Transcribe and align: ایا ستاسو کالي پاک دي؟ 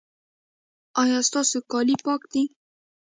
ایا 1.01 1.19
ستاسو 1.29 1.57
کالي 1.71 1.95
پاک 2.05 2.21
دي؟ 2.31 2.43